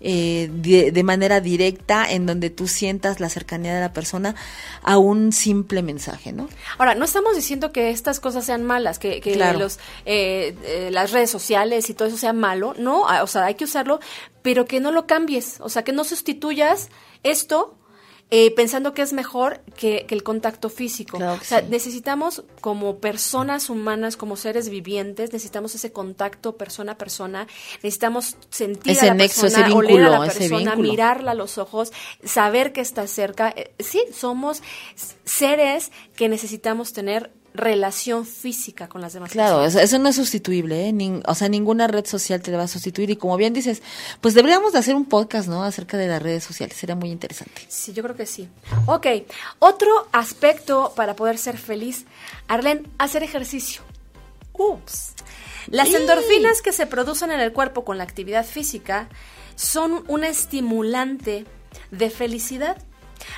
[0.00, 4.34] Eh, de, manera directa, en donde tú sientas la cercanía de la persona
[4.82, 6.48] a un simple mensaje, ¿no?
[6.78, 9.20] Ahora, no estamos diciendo que estas cosas sean malas, que,
[9.58, 13.54] los, eh, eh, las redes sociales y todo eso sea malo, no, o sea, hay
[13.54, 14.00] que usarlo,
[14.42, 16.90] pero que no lo cambies, o sea, que no sustituyas
[17.22, 17.74] esto
[18.30, 21.18] eh, pensando que es mejor que, el contacto físico.
[21.18, 27.46] o sea, necesitamos como personas humanas, como seres vivientes, necesitamos ese contacto persona a persona,
[27.84, 31.56] necesitamos sentir ese a la nexo, persona, ese vínculo, a la persona, mirarla a los
[31.56, 31.92] ojos,
[32.24, 33.50] saber que está cerca.
[33.54, 34.60] Eh, sí, somos
[35.24, 41.22] seres que necesitamos tener relación física con las demás claro, eso, no es sustituible, ¿eh?
[41.26, 43.10] o sea, ninguna red social te va a sustituir.
[43.10, 43.82] Y como bien dices,
[44.20, 45.62] pues deberíamos de hacer un podcast, ¿no?
[45.62, 47.62] Acerca de las redes sociales, sería muy interesante.
[47.68, 48.48] Sí, yo creo que sí.
[48.86, 49.06] Ok,
[49.58, 52.06] otro aspecto para poder ser feliz,
[52.48, 53.82] Arlene, hacer ejercicio.
[54.52, 55.14] Ups.
[55.68, 59.08] Las endorfinas que se producen en el cuerpo con la actividad física
[59.56, 61.44] son un estimulante
[61.90, 62.76] de felicidad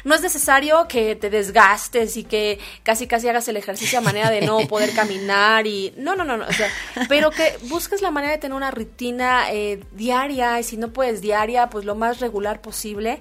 [0.05, 4.31] no es necesario que te desgastes y que casi casi hagas el ejercicio a manera
[4.31, 6.69] de no poder caminar y no, no, no, no, o sea,
[7.09, 11.21] pero que busques la manera de tener una rutina eh, diaria y si no puedes
[11.21, 13.21] diaria, pues lo más regular posible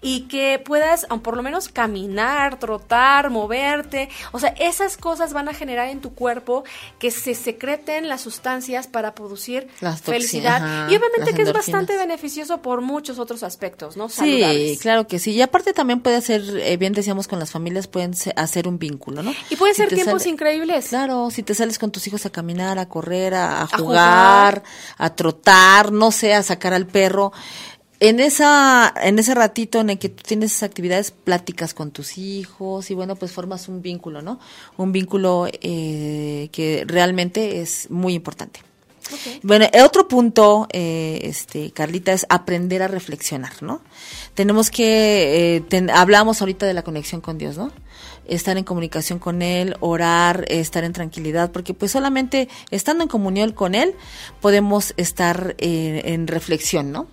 [0.00, 4.08] y que puedas por lo menos caminar, trotar, moverte.
[4.32, 6.64] O sea, esas cosas van a generar en tu cuerpo
[6.98, 9.68] que se secreten las sustancias para producir
[10.02, 10.88] felicidad.
[10.90, 14.08] y obviamente que es bastante beneficioso por muchos otros aspectos, ¿no?
[14.08, 15.32] Sí, claro que sí.
[15.32, 19.22] Y aparte también puede ser, eh, bien decíamos con las familias, pueden hacer un vínculo,
[19.22, 19.34] ¿no?
[19.50, 20.88] Y pueden ser tiempos increíbles.
[20.88, 24.62] Claro, si te sales con tus hijos a caminar, a correr, a, jugar,
[24.96, 27.32] a trotar, no sé, a sacar al perro
[28.00, 32.18] en esa en ese ratito en el que tú tienes esas actividades pláticas con tus
[32.18, 34.38] hijos y bueno pues formas un vínculo no
[34.76, 38.60] un vínculo eh, que realmente es muy importante.
[39.42, 43.80] Bueno otro punto eh, este Carlita es aprender a reflexionar no
[44.34, 47.72] tenemos que eh, hablamos ahorita de la conexión con Dios no
[48.28, 53.52] estar en comunicación con él, orar, estar en tranquilidad, porque pues solamente estando en comunión
[53.52, 53.94] con él
[54.40, 57.08] podemos estar eh, en reflexión, ¿no?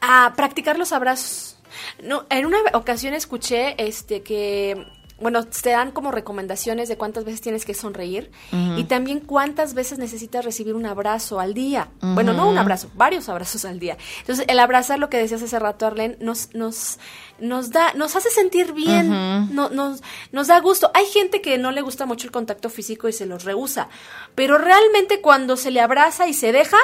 [0.00, 1.58] A practicar los abrazos.
[2.02, 4.86] No, en una ocasión escuché este que
[5.20, 8.30] bueno, te dan como recomendaciones de cuántas veces tienes que sonreír
[8.76, 11.88] y también cuántas veces necesitas recibir un abrazo al día.
[12.00, 13.96] Bueno, no un abrazo, varios abrazos al día.
[14.20, 16.98] Entonces, el abrazar, lo que decías hace rato, Arlen, nos, nos,
[17.40, 19.08] nos da, nos hace sentir bien,
[19.52, 20.90] no, nos, nos da gusto.
[20.94, 23.88] Hay gente que no le gusta mucho el contacto físico y se los rehúsa,
[24.36, 26.78] pero realmente cuando se le abraza y se deja,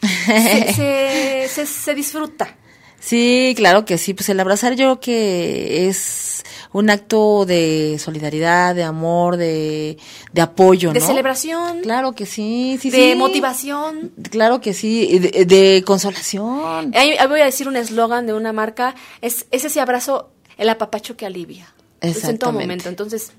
[0.26, 2.56] se, se, se disfruta.
[3.00, 4.14] Sí, claro que sí.
[4.14, 9.96] Pues el abrazar yo creo que es un acto de solidaridad, de amor, de,
[10.32, 11.80] de apoyo, De celebración.
[11.80, 14.12] Claro que sí, sí, de motivación.
[14.30, 16.94] Claro que sí, de, de consolación.
[16.94, 21.16] Ahí, voy a decir un eslogan de una marca, es, es ese abrazo, el apapacho
[21.16, 21.72] que alivia.
[22.02, 22.88] Es en todo momento.
[22.88, 23.32] Entonces,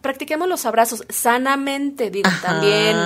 [0.00, 2.96] practiquemos los abrazos sanamente, digo también.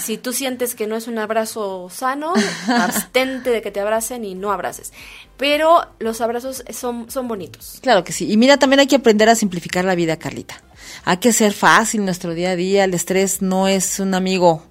[0.00, 2.32] Si tú sientes que no es un abrazo sano,
[2.68, 4.92] abstente de que te abracen y no abraces.
[5.36, 7.78] Pero los abrazos son, son bonitos.
[7.82, 8.30] Claro que sí.
[8.30, 10.62] Y mira, también hay que aprender a simplificar la vida, Carlita.
[11.04, 12.84] Hay que ser fácil nuestro día a día.
[12.84, 14.62] El estrés no es un amigo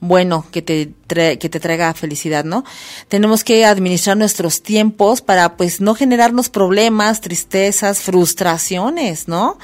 [0.00, 2.64] bueno que te que te traiga felicidad, ¿no?
[3.08, 9.58] Tenemos que administrar nuestros tiempos para pues no generarnos problemas, tristezas, frustraciones, ¿no?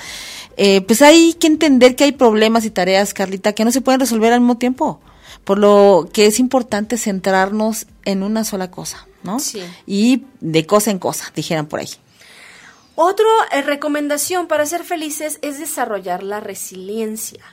[0.57, 4.01] Eh, pues hay que entender que hay problemas y tareas, Carlita, que no se pueden
[4.01, 5.01] resolver al mismo tiempo.
[5.45, 9.39] Por lo que es importante centrarnos en una sola cosa, ¿no?
[9.39, 9.63] Sí.
[9.87, 11.91] Y de cosa en cosa, dijeran por ahí.
[12.95, 17.45] Otra eh, recomendación para ser felices es desarrollar la resiliencia.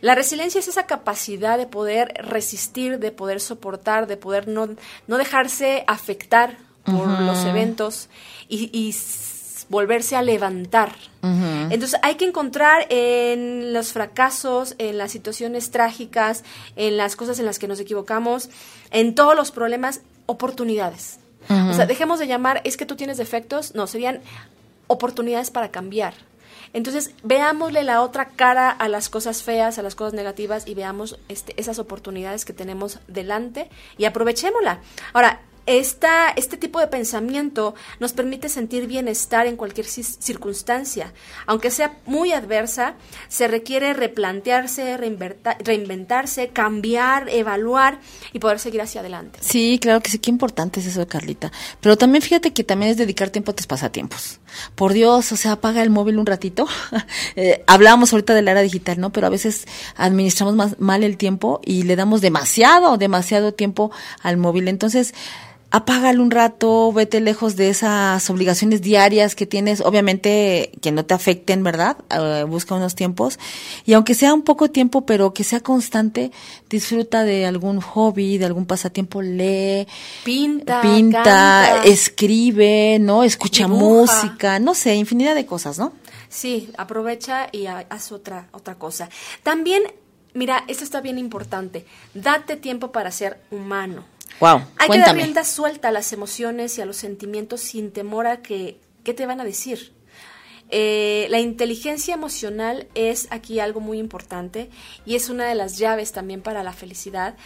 [0.00, 4.68] La resiliencia es esa capacidad de poder resistir, de poder soportar, de poder no,
[5.06, 8.08] no dejarse afectar por los eventos
[8.48, 8.92] y, y
[9.68, 10.92] volverse a levantar.
[11.22, 16.44] Entonces hay que encontrar en los fracasos, en las situaciones trágicas,
[16.76, 18.48] en las cosas en las que nos equivocamos,
[18.92, 21.18] en todos los problemas, oportunidades.
[21.48, 24.20] O sea, dejemos de llamar, es que tú tienes defectos, no, serían
[24.86, 26.14] oportunidades para cambiar.
[26.72, 31.18] Entonces, veámosle la otra cara a las cosas feas, a las cosas negativas y veamos
[31.28, 34.80] este, esas oportunidades que tenemos delante y aprovechémosla.
[35.12, 41.12] Ahora, esta, este tipo de pensamiento nos permite sentir bienestar en cualquier circunstancia.
[41.46, 42.94] Aunque sea muy adversa,
[43.28, 48.00] se requiere replantearse, reinventarse, cambiar, evaluar
[48.32, 49.40] y poder seguir hacia adelante.
[49.42, 51.50] Sí, claro que sí, qué importante es eso, Carlita.
[51.80, 54.40] Pero también fíjate que también es dedicar tiempo a tus pasatiempos.
[54.74, 56.66] Por Dios, o sea, apaga el móvil un ratito.
[57.36, 59.10] eh, hablábamos ahorita de la era digital, ¿no?
[59.10, 63.90] Pero a veces administramos más, mal el tiempo y le damos demasiado, demasiado tiempo
[64.22, 64.68] al móvil.
[64.68, 65.14] Entonces,
[65.70, 71.14] apágalo un rato, vete lejos de esas obligaciones diarias que tienes, obviamente que no te
[71.14, 71.96] afecten, ¿verdad?
[72.10, 73.38] Eh, busca unos tiempos
[73.84, 76.30] y aunque sea un poco tiempo, pero que sea constante,
[76.70, 79.86] disfruta de algún hobby, de algún pasatiempo, lee,
[80.24, 83.24] pinta, pinta, escribe, ¿no?
[83.24, 85.92] Escucha música, no sé, infinidad de cosas, ¿no?
[86.28, 89.08] Sí, aprovecha y haz otra otra cosa.
[89.42, 89.82] También,
[90.34, 91.84] mira, esto está bien importante.
[92.14, 96.82] Date tiempo para ser humano Wow, Hay que dar rienda suelta a las emociones y
[96.82, 99.92] a los sentimientos sin temor a que, ¿qué te van a decir?
[100.68, 104.68] Eh, la inteligencia emocional es aquí algo muy importante
[105.04, 107.36] y es una de las llaves también para la felicidad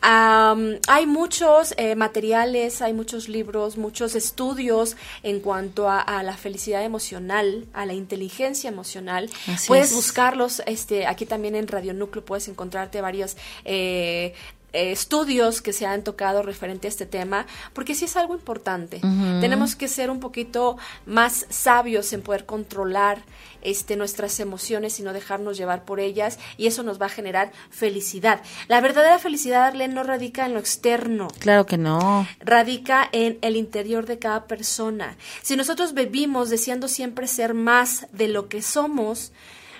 [0.00, 7.66] hay muchos eh, materiales, hay muchos libros, muchos estudios en cuanto a, la felicidad emocional,
[7.72, 9.30] a la inteligencia emocional.
[9.66, 14.34] puedes buscarlos, este, aquí también en Radio Núcleo puedes encontrarte varios eh,
[14.72, 19.00] eh, estudios que se han tocado referente a este tema, porque sí es algo importante.
[19.40, 20.76] Tenemos que ser un poquito
[21.06, 23.22] más sabios en poder controlar
[23.62, 27.52] este, nuestras emociones y no dejarnos llevar por ellas, y eso nos va a generar
[27.70, 28.40] felicidad.
[28.68, 31.28] La verdadera felicidad, Arlene, no radica en lo externo.
[31.38, 32.26] Claro que no.
[32.40, 35.16] Radica en el interior de cada persona.
[35.42, 39.32] Si nosotros vivimos deseando siempre ser más de lo que somos,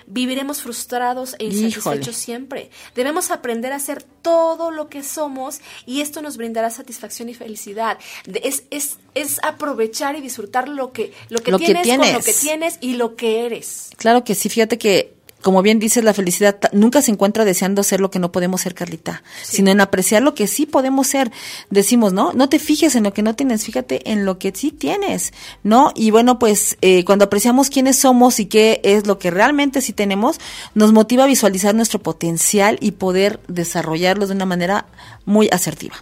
[0.07, 2.69] viviremos frustrados e insatisfechos siempre.
[2.95, 7.99] Debemos aprender a hacer todo lo que somos y esto nos brindará satisfacción y felicidad.
[8.41, 12.77] Es, es, es aprovechar y disfrutar lo que, lo que, tienes, con lo que tienes
[12.81, 13.89] y lo que eres.
[13.97, 15.16] Claro que sí, fíjate que
[15.47, 18.73] como bien dices, la felicidad nunca se encuentra deseando ser lo que no podemos ser,
[18.73, 21.31] Carlita, sino en apreciar lo que sí podemos ser.
[21.69, 22.33] Decimos, ¿no?
[22.33, 25.31] No te fijes en lo que no tienes, fíjate en lo que sí tienes,
[25.63, 25.93] ¿no?
[25.95, 29.93] Y bueno, pues eh, cuando apreciamos quiénes somos y qué es lo que realmente sí
[29.93, 30.37] tenemos,
[30.75, 34.87] nos motiva a visualizar nuestro potencial y poder desarrollarlo de una manera
[35.23, 35.95] muy asertiva,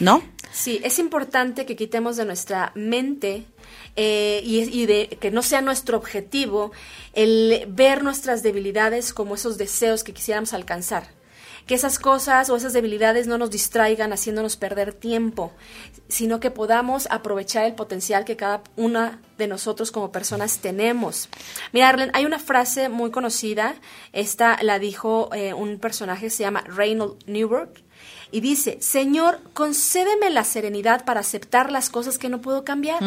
[0.00, 0.22] ¿no?
[0.56, 3.44] Sí, es importante que quitemos de nuestra mente
[3.94, 6.72] eh, y, de que no sea nuestro objetivo
[7.12, 11.08] el ver nuestras debilidades como esos deseos que quisiéramos alcanzar.
[11.66, 15.52] Que esas cosas o esas debilidades no nos distraigan haciéndonos perder tiempo,
[16.08, 21.28] sino que podamos aprovechar el potencial que cada una de nosotros como personas tenemos.
[21.72, 23.74] Mira, Arlen, hay una frase muy conocida,
[24.14, 27.85] esta la dijo eh, un personaje, se llama Reynold Newberg,
[28.30, 33.00] y dice, Señor, concédeme la serenidad para aceptar las cosas que no puedo cambiar,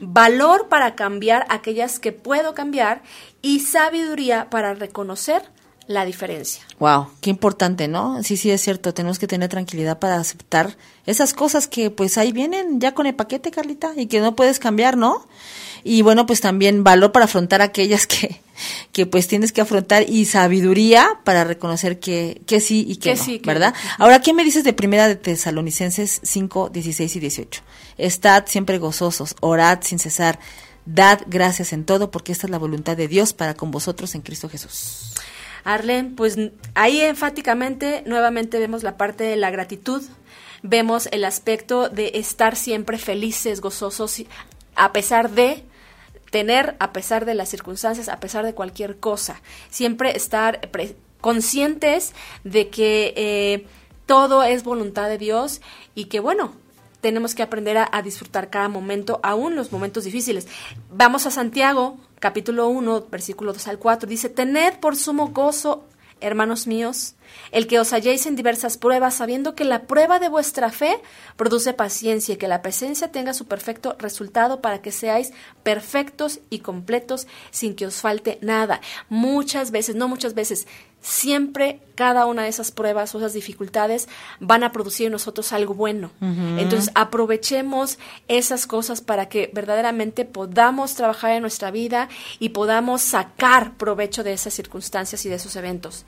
[0.00, 3.02] valor para cambiar aquellas que puedo cambiar
[3.40, 5.42] y sabiduría para reconocer
[5.86, 6.62] la diferencia.
[6.78, 8.22] Wow, qué importante, ¿no?
[8.22, 10.76] Sí, sí, es cierto, tenemos que tener tranquilidad para aceptar
[11.06, 14.58] esas cosas que pues ahí vienen ya con el paquete, Carlita, y que no puedes
[14.58, 15.26] cambiar, ¿no?
[15.84, 18.40] Y bueno, pues también valor para afrontar aquellas que,
[18.92, 23.22] que pues tienes que afrontar y sabiduría para reconocer que, que sí y que, no,
[23.44, 23.74] ¿verdad?
[23.98, 27.62] Ahora, ¿qué me dices de primera de Tesalonicenses 5, 16 y 18?
[27.98, 30.38] Estad siempre gozosos, orad sin cesar,
[30.86, 34.22] dad gracias en todo, porque esta es la voluntad de Dios para con vosotros en
[34.22, 35.14] Cristo Jesús.
[35.64, 36.36] Arlen, pues
[36.74, 40.02] ahí enfáticamente nuevamente vemos la parte de la gratitud,
[40.62, 44.22] vemos el aspecto de estar siempre felices, gozosos,
[44.74, 45.64] a pesar de
[46.32, 50.70] tener, a pesar de las circunstancias, a pesar de cualquier cosa, siempre estar
[51.20, 53.66] conscientes de que eh,
[54.06, 55.60] todo es voluntad de Dios
[55.94, 56.54] y que bueno,
[57.02, 60.48] tenemos que aprender a, disfrutar cada momento, aún los momentos difíciles.
[60.90, 65.84] Vamos a Santiago, capítulo 1, versículo 2 al 4, dice, tened por sumo gozo,
[66.20, 67.14] hermanos míos,
[67.50, 71.00] el que os halléis en diversas pruebas, sabiendo que la prueba de vuestra fe
[71.36, 76.60] produce paciencia y que la presencia tenga su perfecto resultado para que seáis perfectos y
[76.60, 78.80] completos sin que os falte nada.
[79.08, 80.66] Muchas veces, no muchas veces,
[81.02, 84.08] siempre cada una de esas pruebas o esas dificultades
[84.40, 86.10] van a producir en nosotros algo bueno.
[86.20, 93.76] Entonces aprovechemos esas cosas para que verdaderamente podamos trabajar en nuestra vida y podamos sacar
[93.76, 96.04] provecho de esas circunstancias y de esos eventos.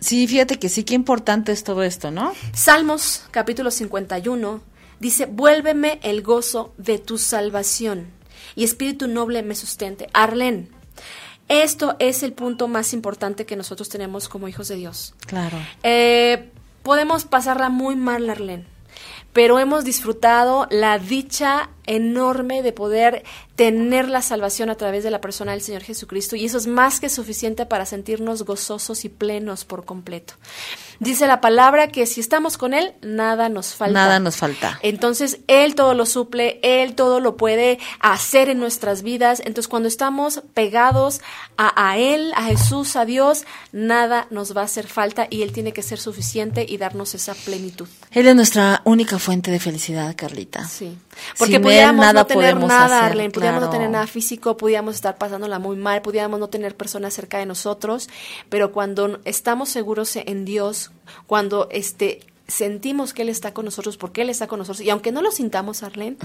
[0.00, 2.32] Sí, fíjate que sí, qué importante es todo esto, ¿no?
[2.54, 4.62] Salmos capítulo 51
[4.98, 8.08] dice, vuélveme el gozo de tu salvación
[8.54, 10.08] y espíritu noble me sustente.
[10.12, 10.70] Arlen,
[11.48, 15.14] esto es el punto más importante que nosotros tenemos como hijos de Dios.
[15.26, 15.58] Claro.
[15.82, 16.50] Eh,
[16.82, 18.66] podemos pasarla muy mal, Arlen,
[19.32, 23.24] pero hemos disfrutado la dicha enorme de poder
[23.56, 27.00] tener la salvación a través de la persona del Señor Jesucristo y eso es más
[27.00, 30.34] que suficiente para sentirnos gozosos y plenos por completo.
[31.00, 33.94] Dice la palabra que si estamos con Él, nada nos falta.
[33.94, 34.78] Nada nos falta.
[34.82, 39.40] Entonces, Él todo lo suple, Él todo lo puede hacer en nuestras vidas.
[39.40, 41.22] Entonces, cuando estamos pegados
[41.56, 45.52] a, a Él, a Jesús, a Dios, nada nos va a hacer falta y Él
[45.52, 47.88] tiene que ser suficiente y darnos esa plenitud.
[48.10, 50.68] Él es nuestra única fuente de felicidad, Carlita.
[50.68, 50.98] Sí.
[51.38, 56.40] Porque no tener nada, pudiéramos no tener nada físico, pudiéramos estar pasándola muy mal, pudiéramos
[56.40, 58.08] no tener personas cerca de nosotros,
[58.48, 60.92] pero cuando estamos seguros en Dios,
[61.26, 65.12] cuando este sentimos que Él está con nosotros, porque Él está con nosotros, y aunque
[65.12, 66.16] no lo sintamos, Arlene,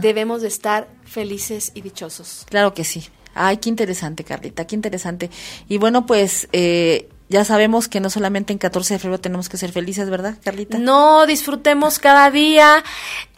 [0.00, 2.46] debemos de estar felices y dichosos.
[2.48, 3.08] Claro que sí.
[3.34, 5.30] Ay, qué interesante, Carlita, qué interesante.
[5.68, 9.56] Y bueno, pues eh, ya sabemos que no solamente en 14 de febrero tenemos que
[9.56, 10.78] ser felices, ¿verdad, Carlita?
[10.78, 12.84] No, disfrutemos cada día,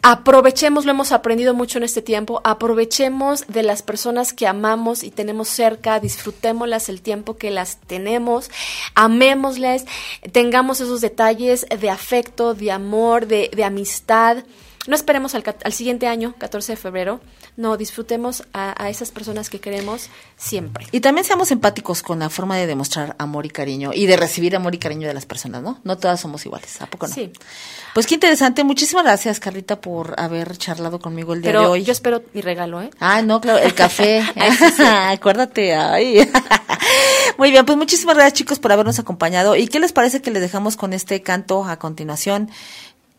[0.03, 5.09] aprovechemos, lo hemos aprendido mucho en este tiempo, aprovechemos de las personas que amamos y
[5.09, 8.51] tenemos cerca, disfrutémoslas el tiempo que las tenemos,
[8.93, 9.85] amémosles,
[10.31, 14.43] tengamos esos detalles de afecto, de amor, de, de amistad
[14.87, 17.19] no esperemos al, al, siguiente año, 14 de febrero,
[17.57, 20.87] no, disfrutemos a, a, esas personas que queremos siempre.
[20.91, 24.55] Y también seamos empáticos con la forma de demostrar amor y cariño y de recibir
[24.55, 25.79] amor y cariño de las personas, ¿no?
[25.83, 27.13] No todas somos iguales, ¿a poco no?
[27.13, 27.31] Sí.
[27.93, 31.83] Pues qué interesante, muchísimas gracias Carlita por haber charlado conmigo el día Pero de hoy.
[31.83, 32.89] yo espero mi regalo, ¿eh?
[32.99, 34.23] Ah, no, claro, el café.
[34.79, 36.29] Acuérdate, ay.
[37.37, 39.55] Muy bien, pues muchísimas gracias chicos por habernos acompañado.
[39.55, 42.49] ¿Y qué les parece que les dejamos con este canto a continuación?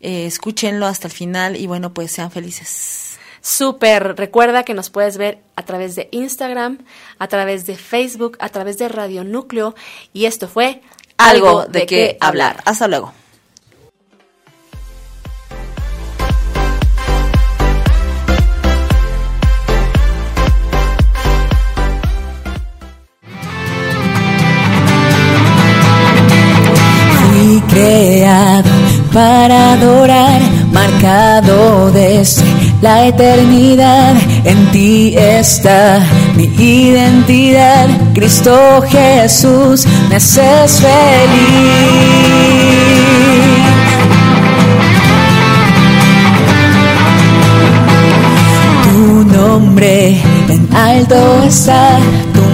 [0.01, 3.19] Eh, escúchenlo hasta el final y bueno, pues sean felices.
[3.41, 6.79] Súper, recuerda que nos puedes ver a través de Instagram,
[7.17, 9.73] a través de Facebook, a través de Radio Núcleo
[10.13, 10.81] y esto fue
[11.17, 12.51] Algo, de, de qué hablar.
[12.51, 12.63] hablar.
[12.65, 13.13] Hasta luego.
[29.13, 30.41] Para adorar,
[30.71, 32.43] marcado desde
[32.81, 34.15] la eternidad.
[34.45, 35.99] En ti está
[36.35, 42.01] mi identidad, Cristo Jesús, me haces feliz.
[48.83, 51.99] Tu nombre en alto está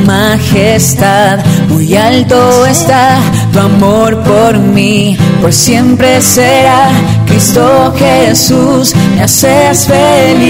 [0.08, 3.20] majestad, muy alto está
[3.52, 6.90] tu amor por mí, por siempre será.
[7.28, 10.48] Cristo Jesús, me haces feliz.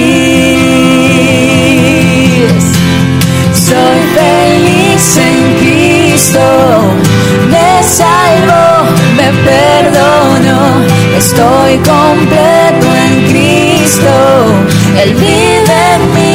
[3.67, 6.39] Soy feliz en Cristo,
[7.49, 8.65] me salvo,
[9.17, 10.59] me perdono,
[11.17, 14.13] estoy completo en Cristo,
[15.01, 16.26] Él vive en mí,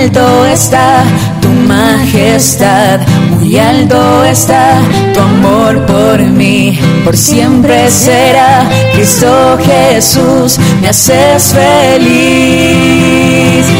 [0.00, 1.04] alto está
[1.42, 4.80] tu majestad, muy alto está
[5.12, 12.80] tu amor por mí, por siempre será Cristo Jesús, me haces feliz.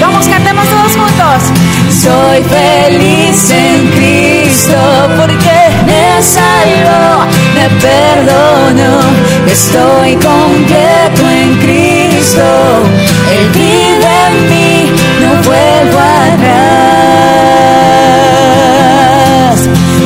[0.01, 1.43] Vamos, cantemos todos juntos.
[2.03, 4.77] Soy feliz en Cristo
[5.19, 5.57] porque
[5.87, 9.01] me salvo, me perdono,
[9.47, 10.80] estoy completo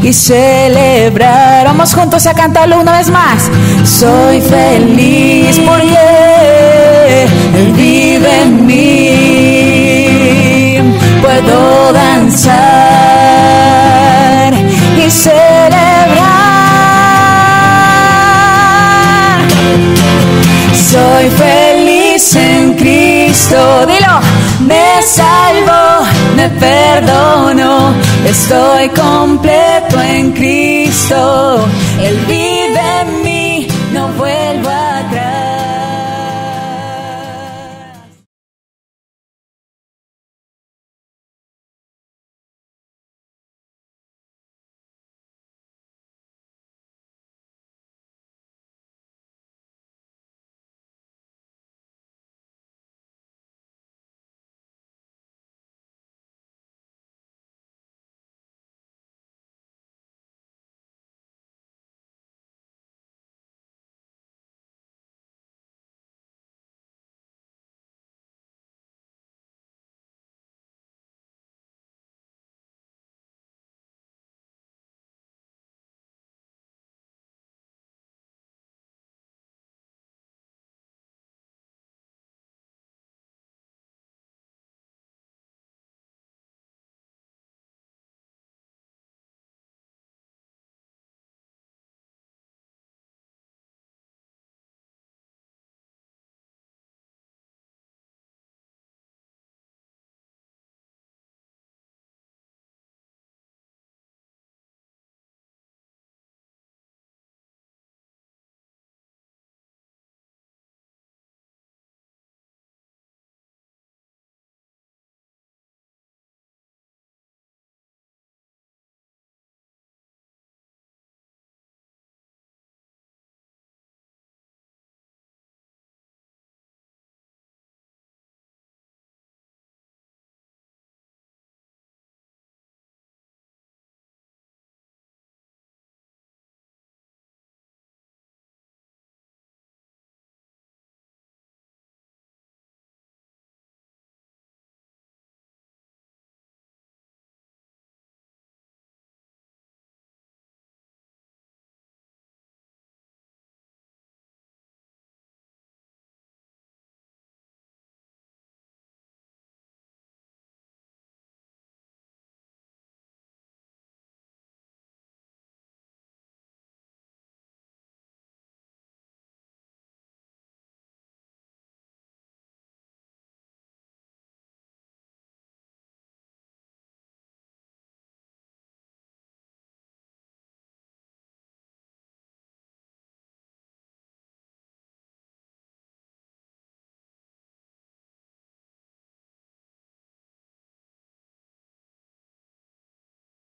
[0.01, 1.65] y celebrar.
[1.65, 3.51] Vamos juntos a cantarlo una vez más.
[3.83, 7.27] Soy feliz porque
[7.57, 9.99] Él vive en mí.
[11.21, 12.84] Puedo danzar
[21.25, 23.85] Soy feliz en Cristo.
[23.87, 24.19] Dilo,
[24.59, 26.05] me salvo,
[26.35, 27.95] me perdono.
[28.27, 31.67] Estoy completo en Cristo.
[31.99, 32.17] El